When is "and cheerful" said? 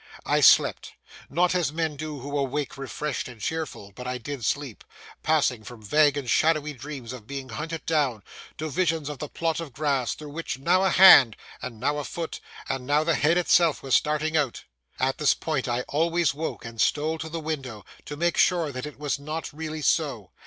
3.27-3.91